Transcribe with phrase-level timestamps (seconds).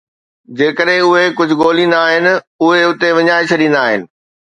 [0.59, 2.29] جيڪڏهن اهي ڪجهه ڳوليندا آهن،
[2.63, 4.09] اهي اتي وڃائي ڇڏيندا آهن